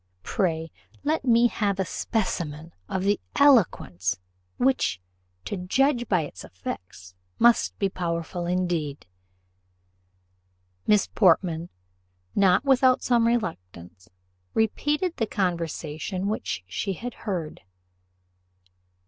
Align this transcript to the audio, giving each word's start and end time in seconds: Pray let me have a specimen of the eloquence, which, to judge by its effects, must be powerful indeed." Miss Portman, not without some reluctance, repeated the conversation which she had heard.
Pray 0.23 0.71
let 1.03 1.25
me 1.25 1.45
have 1.45 1.79
a 1.79 1.85
specimen 1.85 2.73
of 2.89 3.03
the 3.03 3.19
eloquence, 3.35 4.17
which, 4.57 4.99
to 5.45 5.55
judge 5.57 6.07
by 6.09 6.21
its 6.21 6.43
effects, 6.43 7.13
must 7.37 7.77
be 7.77 7.87
powerful 7.87 8.47
indeed." 8.47 9.05
Miss 10.87 11.05
Portman, 11.05 11.69
not 12.33 12.65
without 12.65 13.03
some 13.03 13.27
reluctance, 13.27 14.09
repeated 14.55 15.15
the 15.17 15.27
conversation 15.27 16.27
which 16.29 16.63
she 16.65 16.93
had 16.93 17.13
heard. 17.29 17.61